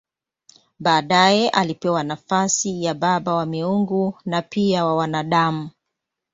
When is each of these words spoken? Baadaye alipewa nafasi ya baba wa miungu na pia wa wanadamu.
Baadaye 0.79 1.49
alipewa 1.49 2.03
nafasi 2.03 2.83
ya 2.83 2.93
baba 2.93 3.35
wa 3.35 3.45
miungu 3.45 4.17
na 4.25 4.41
pia 4.41 4.85
wa 4.85 4.95
wanadamu. 4.95 5.69